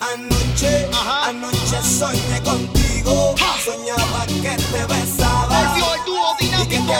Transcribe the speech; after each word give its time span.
Anoche, 0.00 0.88
Ajá. 0.92 1.30
anoche 1.30 1.82
soñé 1.82 2.40
contigo. 2.44 3.34
Soñaba 3.64 4.26
que 4.26 4.56
te 4.56 4.84
besaba. 4.86 5.68
Volvió 5.70 5.94
el 5.94 6.04
dúo 6.04 6.36
dinámico. 6.38 6.62
Y 6.62 6.68
que 6.68 6.78
te 6.78 6.94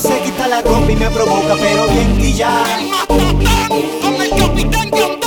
se 0.00 0.22
quita 0.22 0.48
la 0.48 0.62
copa 0.62 0.90
y 0.90 0.96
me 0.96 1.10
provoca, 1.10 1.54
pero 1.60 1.86
bien 1.88 2.16
quilla. 2.16 2.64
El 2.74 2.88
matatán 2.88 3.68
con 4.00 4.22
el 4.22 4.30
capitán 4.30 4.90
Gambino. 4.90 5.19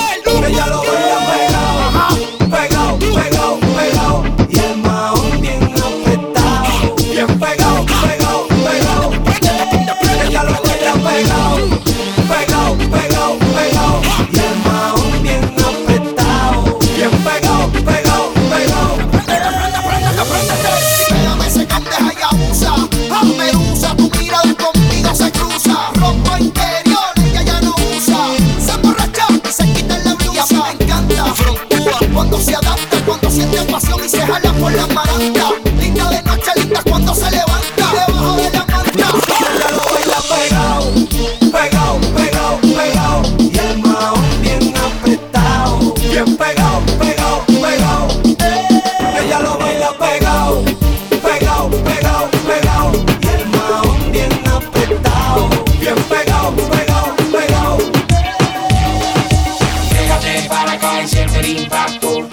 el 61.44 61.60
impacto, 61.60 62.28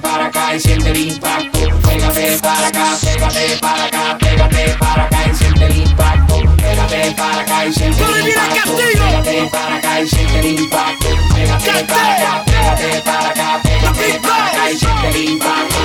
para 0.00 0.26
acá 0.26 0.54
y 0.54 0.60
siente 0.60 0.90
el 0.90 0.96
impacto, 0.96 1.58
pégate 1.82 2.38
para 2.38 2.68
acá, 2.68 2.96
pégate 3.00 3.58
para 3.60 3.84
acá, 3.84 4.18
para 4.78 5.04
acá 5.04 5.24
y 5.30 5.34
siente 5.34 5.64
impacto, 5.76 6.42
para 7.16 7.40
acá 7.40 7.66
y 7.66 7.72
siente 7.72 8.04
el 8.04 8.28
impacto, 8.28 8.76
pégate 8.76 9.48
para 9.50 9.76
acá 9.76 10.00
siente 10.06 10.48
impacto, 10.48 11.08
pégate 11.34 11.84
para 11.84 12.42
para 13.02 14.46
acá, 14.46 14.70
siente 14.78 15.18
impacto. 15.24 15.75